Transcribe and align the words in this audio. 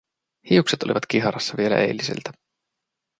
Hiukset 0.49 0.83
olivat 0.83 1.05
kiharassa 1.05 1.57
vielä 1.57 1.77
eiliseltä. 1.77 2.31